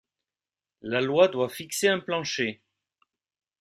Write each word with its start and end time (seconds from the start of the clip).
La 0.81 0.99
loi 0.99 1.27
doit 1.27 1.47
fixer 1.47 1.87
un 1.87 1.99
plancher. 1.99 2.63